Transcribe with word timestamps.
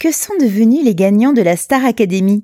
Que 0.00 0.12
sont 0.12 0.34
devenus 0.40 0.84
les 0.84 0.94
gagnants 0.94 1.32
de 1.32 1.42
la 1.42 1.56
Star 1.56 1.84
Academy? 1.84 2.40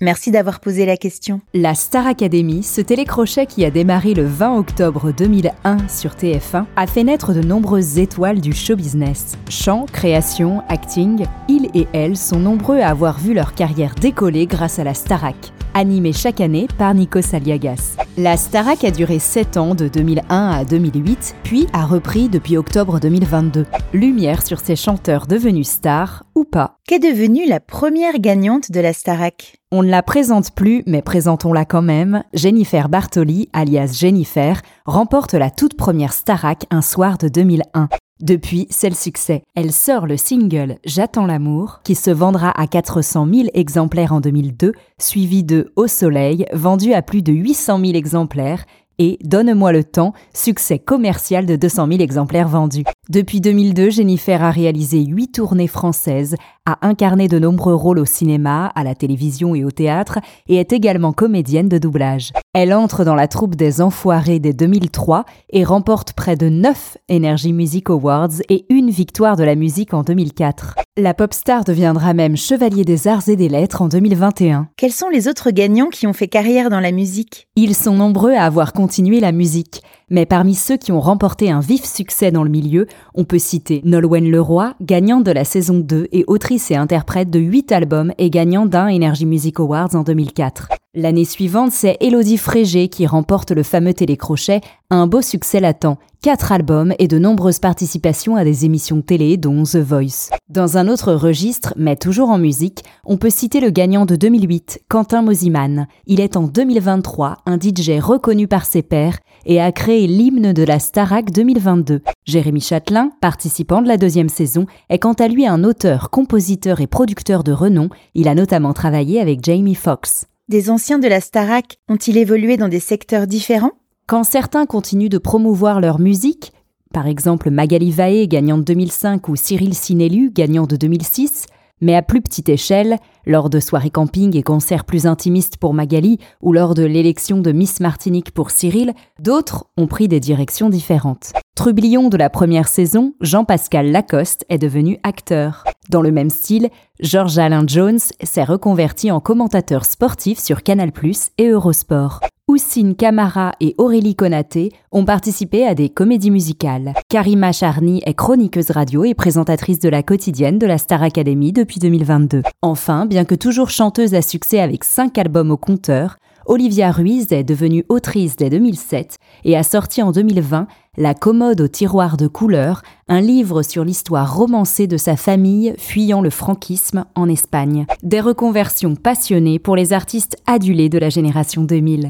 Merci 0.00 0.30
d'avoir 0.30 0.60
posé 0.60 0.86
la 0.86 0.96
question. 0.96 1.42
La 1.52 1.74
Star 1.74 2.06
Academy, 2.06 2.62
ce 2.62 2.80
télécrochet 2.80 3.44
qui 3.44 3.62
a 3.66 3.70
démarré 3.70 4.14
le 4.14 4.24
20 4.24 4.56
octobre 4.56 5.12
2001 5.12 5.88
sur 5.88 6.12
TF1, 6.12 6.64
a 6.76 6.86
fait 6.86 7.04
naître 7.04 7.34
de 7.34 7.42
nombreuses 7.42 7.98
étoiles 7.98 8.40
du 8.40 8.54
show 8.54 8.74
business. 8.74 9.36
Chant, 9.50 9.84
création, 9.84 10.62
acting, 10.70 11.26
ils 11.46 11.68
et 11.74 11.86
elles 11.92 12.16
sont 12.16 12.40
nombreux 12.40 12.78
à 12.78 12.88
avoir 12.88 13.18
vu 13.18 13.34
leur 13.34 13.52
carrière 13.52 13.94
décoller 13.94 14.46
grâce 14.46 14.78
à 14.78 14.84
la 14.84 14.94
Starac 14.94 15.52
animé 15.74 16.12
chaque 16.12 16.40
année 16.40 16.66
par 16.78 16.94
Nico 16.94 17.22
Saliagas. 17.22 17.96
La 18.16 18.36
Starac 18.36 18.84
a 18.84 18.90
duré 18.90 19.18
7 19.18 19.56
ans 19.56 19.74
de 19.74 19.88
2001 19.88 20.50
à 20.50 20.64
2008, 20.64 21.36
puis 21.42 21.66
a 21.72 21.86
repris 21.86 22.28
depuis 22.28 22.56
octobre 22.56 23.00
2022. 23.00 23.66
Lumière 23.92 24.44
sur 24.46 24.60
ces 24.60 24.76
chanteurs 24.76 25.26
devenus 25.26 25.68
stars 25.68 26.24
ou 26.34 26.44
pas. 26.44 26.78
Qu'est 26.86 26.98
devenue 26.98 27.46
la 27.46 27.60
première 27.60 28.18
gagnante 28.18 28.70
de 28.70 28.80
la 28.80 28.92
Starac? 28.92 29.56
On 29.72 29.82
ne 29.82 29.90
la 29.90 30.02
présente 30.02 30.52
plus, 30.52 30.82
mais 30.86 31.02
présentons-la 31.02 31.64
quand 31.64 31.82
même. 31.82 32.24
Jennifer 32.34 32.88
Bartoli, 32.88 33.48
alias 33.52 33.96
Jennifer, 33.98 34.60
remporte 34.84 35.34
la 35.34 35.50
toute 35.50 35.76
première 35.76 36.12
Starac 36.12 36.66
un 36.70 36.82
soir 36.82 37.18
de 37.18 37.28
2001. 37.28 37.88
Depuis, 38.20 38.66
c'est 38.68 38.90
le 38.90 38.94
succès. 38.94 39.42
Elle 39.54 39.72
sort 39.72 40.06
le 40.06 40.18
single 40.18 40.76
J'attends 40.84 41.26
l'amour, 41.26 41.80
qui 41.84 41.94
se 41.94 42.10
vendra 42.10 42.50
à 42.50 42.66
400 42.66 43.26
000 43.32 43.48
exemplaires 43.54 44.12
en 44.12 44.20
2002, 44.20 44.72
suivi 44.98 45.42
de 45.42 45.72
Au 45.76 45.86
soleil, 45.86 46.44
vendu 46.52 46.92
à 46.92 47.00
plus 47.00 47.22
de 47.22 47.32
800 47.32 47.80
000 47.80 47.92
exemplaires, 47.94 48.64
et 48.98 49.18
Donne-moi 49.24 49.72
le 49.72 49.82
temps, 49.82 50.12
succès 50.34 50.78
commercial 50.78 51.46
de 51.46 51.56
200 51.56 51.86
000 51.86 52.00
exemplaires 52.00 52.48
vendus. 52.48 52.84
Depuis 53.08 53.40
2002, 53.40 53.88
Jennifer 53.88 54.44
a 54.44 54.50
réalisé 54.50 55.02
huit 55.02 55.32
tournées 55.32 55.66
françaises, 55.66 56.36
a 56.66 56.86
incarné 56.86 57.26
de 57.26 57.38
nombreux 57.38 57.74
rôles 57.74 57.98
au 57.98 58.04
cinéma, 58.04 58.66
à 58.74 58.84
la 58.84 58.94
télévision 58.94 59.54
et 59.54 59.64
au 59.64 59.70
théâtre, 59.70 60.18
et 60.48 60.56
est 60.56 60.74
également 60.74 61.14
comédienne 61.14 61.70
de 61.70 61.78
doublage. 61.78 62.32
Elle 62.52 62.74
entre 62.74 63.04
dans 63.04 63.14
la 63.14 63.28
troupe 63.28 63.54
des 63.54 63.80
Enfoirés 63.80 64.40
dès 64.40 64.52
2003 64.52 65.24
et 65.50 65.62
remporte 65.62 66.14
près 66.14 66.34
de 66.34 66.48
9 66.48 66.98
Energy 67.08 67.52
Music 67.52 67.88
Awards 67.90 68.42
et 68.48 68.66
une 68.70 68.90
victoire 68.90 69.36
de 69.36 69.44
la 69.44 69.54
musique 69.54 69.94
en 69.94 70.02
2004. 70.02 70.74
La 70.98 71.14
pop 71.14 71.32
star 71.32 71.62
deviendra 71.62 72.12
même 72.12 72.36
chevalier 72.36 72.84
des 72.84 73.06
arts 73.06 73.28
et 73.28 73.36
des 73.36 73.48
lettres 73.48 73.82
en 73.82 73.86
2021. 73.86 74.66
Quels 74.76 74.90
sont 74.90 75.08
les 75.08 75.28
autres 75.28 75.52
gagnants 75.52 75.90
qui 75.90 76.08
ont 76.08 76.12
fait 76.12 76.26
carrière 76.26 76.70
dans 76.70 76.80
la 76.80 76.90
musique? 76.90 77.46
Ils 77.54 77.76
sont 77.76 77.94
nombreux 77.94 78.32
à 78.32 78.46
avoir 78.46 78.72
continué 78.72 79.20
la 79.20 79.30
musique, 79.30 79.84
mais 80.10 80.26
parmi 80.26 80.56
ceux 80.56 80.76
qui 80.76 80.90
ont 80.90 81.00
remporté 81.00 81.52
un 81.52 81.60
vif 81.60 81.84
succès 81.84 82.32
dans 82.32 82.42
le 82.42 82.50
milieu, 82.50 82.88
on 83.14 83.22
peut 83.22 83.38
citer 83.38 83.80
Nolwenn 83.84 84.28
Leroy, 84.28 84.74
gagnante 84.80 85.22
de 85.22 85.30
la 85.30 85.44
saison 85.44 85.78
2 85.78 86.08
et 86.10 86.24
autrice 86.26 86.72
et 86.72 86.76
interprète 86.76 87.30
de 87.30 87.38
8 87.38 87.70
albums 87.70 88.12
et 88.18 88.28
gagnant 88.28 88.66
d'un 88.66 88.92
Energy 88.92 89.24
Music 89.24 89.60
Awards 89.60 89.94
en 89.94 90.02
2004. 90.02 90.68
L'année 90.92 91.24
suivante, 91.24 91.70
c'est 91.70 91.96
Elodie 92.00 92.36
Frégé 92.36 92.88
qui 92.88 93.06
remporte 93.06 93.52
le 93.52 93.62
fameux 93.62 93.94
télécrochet, 93.94 94.60
un 94.90 95.06
beau 95.06 95.22
succès 95.22 95.60
latent, 95.60 95.96
quatre 96.20 96.50
albums 96.50 96.94
et 96.98 97.06
de 97.06 97.16
nombreuses 97.16 97.60
participations 97.60 98.34
à 98.34 98.42
des 98.42 98.64
émissions 98.64 99.00
télé 99.00 99.36
dont 99.36 99.62
The 99.62 99.76
Voice. 99.76 100.30
Dans 100.48 100.78
un 100.78 100.88
autre 100.88 101.12
registre, 101.12 101.74
mais 101.76 101.94
toujours 101.94 102.30
en 102.30 102.38
musique, 102.38 102.82
on 103.04 103.18
peut 103.18 103.30
citer 103.30 103.60
le 103.60 103.70
gagnant 103.70 104.04
de 104.04 104.16
2008, 104.16 104.82
Quentin 104.88 105.22
Mosiman. 105.22 105.86
Il 106.06 106.18
est 106.18 106.36
en 106.36 106.48
2023 106.48 107.36
un 107.46 107.56
DJ 107.56 108.00
reconnu 108.00 108.48
par 108.48 108.66
ses 108.66 108.82
pairs 108.82 109.20
et 109.46 109.60
a 109.60 109.70
créé 109.70 110.08
l'hymne 110.08 110.52
de 110.52 110.64
la 110.64 110.80
Starac 110.80 111.30
2022. 111.30 112.00
Jérémy 112.26 112.60
Châtelain, 112.60 113.12
participant 113.20 113.80
de 113.80 113.86
la 113.86 113.96
deuxième 113.96 114.28
saison, 114.28 114.66
est 114.88 114.98
quant 114.98 115.12
à 115.12 115.28
lui 115.28 115.46
un 115.46 115.62
auteur, 115.62 116.10
compositeur 116.10 116.80
et 116.80 116.88
producteur 116.88 117.44
de 117.44 117.52
renom. 117.52 117.90
Il 118.14 118.26
a 118.26 118.34
notamment 118.34 118.72
travaillé 118.72 119.20
avec 119.20 119.44
Jamie 119.44 119.76
Foxx 119.76 120.26
des 120.50 120.68
anciens 120.68 120.98
de 120.98 121.06
la 121.06 121.20
Starac 121.20 121.78
ont-ils 121.88 122.18
évolué 122.18 122.56
dans 122.56 122.66
des 122.66 122.80
secteurs 122.80 123.28
différents? 123.28 123.70
Quand 124.08 124.24
certains 124.24 124.66
continuent 124.66 125.08
de 125.08 125.16
promouvoir 125.16 125.80
leur 125.80 126.00
musique, 126.00 126.52
par 126.92 127.06
exemple 127.06 127.50
Magali 127.50 127.92
Vaé, 127.92 128.26
gagnant 128.26 128.58
de 128.58 128.64
2005, 128.64 129.28
ou 129.28 129.36
Cyril 129.36 129.74
Sinelu, 129.74 130.32
gagnant 130.32 130.66
de 130.66 130.74
2006, 130.74 131.46
mais 131.80 131.94
à 131.94 132.02
plus 132.02 132.20
petite 132.20 132.48
échelle, 132.48 132.98
lors 133.26 133.48
de 133.48 133.60
soirées 133.60 133.90
camping 133.90 134.36
et 134.36 134.42
concerts 134.42 134.84
plus 134.84 135.06
intimistes 135.06 135.56
pour 135.56 135.72
Magali 135.72 136.18
ou 136.42 136.52
lors 136.52 136.74
de 136.74 136.82
l'élection 136.82 137.38
de 137.38 137.52
Miss 137.52 137.78
Martinique 137.78 138.32
pour 138.32 138.50
Cyril, 138.50 138.92
d'autres 139.20 139.66
ont 139.76 139.86
pris 139.86 140.08
des 140.08 140.18
directions 140.18 140.68
différentes. 140.68 141.32
Trublion 141.60 142.08
de 142.08 142.16
la 142.16 142.30
première 142.30 142.68
saison, 142.68 143.12
Jean-Pascal 143.20 143.92
Lacoste 143.92 144.46
est 144.48 144.56
devenu 144.56 144.98
acteur. 145.02 145.64
Dans 145.90 146.00
le 146.00 146.10
même 146.10 146.30
style, 146.30 146.70
George 147.00 147.38
Alain 147.38 147.64
Jones 147.66 147.98
s'est 147.98 148.44
reconverti 148.44 149.10
en 149.10 149.20
commentateur 149.20 149.84
sportif 149.84 150.38
sur 150.38 150.62
Canal+ 150.62 150.90
et 151.36 151.48
Eurosport. 151.48 152.20
Oussine 152.48 152.94
Camara 152.94 153.52
et 153.60 153.74
Aurélie 153.76 154.16
Konaté 154.16 154.72
ont 154.90 155.04
participé 155.04 155.66
à 155.66 155.74
des 155.74 155.90
comédies 155.90 156.30
musicales. 156.30 156.94
Karima 157.10 157.52
Charny 157.52 158.00
est 158.06 158.14
chroniqueuse 158.14 158.70
radio 158.70 159.04
et 159.04 159.12
présentatrice 159.12 159.80
de 159.80 159.90
la 159.90 160.02
quotidienne 160.02 160.58
de 160.58 160.66
la 160.66 160.78
Star 160.78 161.02
Academy 161.02 161.52
depuis 161.52 161.78
2022. 161.78 162.42
Enfin, 162.62 163.04
bien 163.04 163.26
que 163.26 163.34
toujours 163.34 163.68
chanteuse 163.68 164.14
à 164.14 164.22
succès 164.22 164.60
avec 164.60 164.82
5 164.82 165.18
albums 165.18 165.50
au 165.50 165.58
compteur, 165.58 166.16
Olivia 166.50 166.90
Ruiz 166.90 167.30
est 167.30 167.44
devenue 167.44 167.84
autrice 167.88 168.34
dès 168.34 168.50
2007 168.50 169.18
et 169.44 169.56
a 169.56 169.62
sorti 169.62 170.02
en 170.02 170.10
2020 170.10 170.66
La 170.96 171.14
commode 171.14 171.60
au 171.60 171.68
tiroir 171.68 172.16
de 172.16 172.26
couleurs, 172.26 172.82
un 173.06 173.20
livre 173.20 173.62
sur 173.62 173.84
l'histoire 173.84 174.36
romancée 174.36 174.88
de 174.88 174.96
sa 174.96 175.14
famille 175.14 175.72
fuyant 175.78 176.20
le 176.20 176.28
franquisme 176.28 177.04
en 177.14 177.28
Espagne. 177.28 177.86
Des 178.02 178.20
reconversions 178.20 178.96
passionnées 178.96 179.60
pour 179.60 179.76
les 179.76 179.92
artistes 179.92 180.38
adulés 180.44 180.88
de 180.88 180.98
la 180.98 181.08
génération 181.08 181.62
2000. 181.62 182.08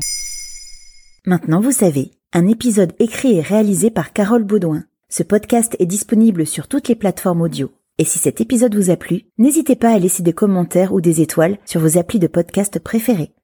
Maintenant 1.26 1.60
vous 1.60 1.70
savez, 1.70 2.12
un 2.32 2.48
épisode 2.48 2.94
écrit 2.98 3.34
et 3.34 3.42
réalisé 3.42 3.90
par 3.90 4.14
Carole 4.14 4.44
Baudouin. 4.44 4.84
Ce 5.10 5.22
podcast 5.22 5.76
est 5.80 5.84
disponible 5.86 6.46
sur 6.46 6.66
toutes 6.66 6.88
les 6.88 6.94
plateformes 6.94 7.42
audio. 7.42 7.72
Et 7.98 8.06
si 8.06 8.18
cet 8.18 8.40
épisode 8.40 8.74
vous 8.74 8.88
a 8.88 8.96
plu, 8.96 9.24
n'hésitez 9.36 9.76
pas 9.76 9.90
à 9.90 9.98
laisser 9.98 10.22
des 10.22 10.32
commentaires 10.32 10.94
ou 10.94 11.02
des 11.02 11.20
étoiles 11.20 11.58
sur 11.66 11.82
vos 11.82 11.98
applis 11.98 12.18
de 12.18 12.26
podcast 12.26 12.78
préférés. 12.78 13.34